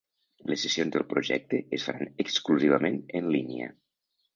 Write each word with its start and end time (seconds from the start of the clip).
Les 0.51 0.63
sessions 0.65 0.95
del 0.95 1.05
projecte 1.11 1.61
es 1.79 1.87
faran 1.91 2.11
exclusivament 2.27 3.01
en 3.23 3.33
línia. 3.41 3.75